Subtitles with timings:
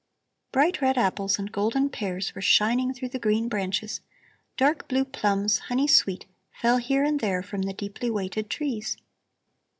[0.51, 4.01] Bright red apples and golden pears were shining through the green branches;
[4.57, 6.25] dark blue plums, honey sweet,
[6.59, 8.97] fell here and there from the deeply weighted trees.